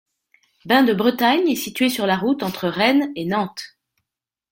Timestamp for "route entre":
2.17-2.67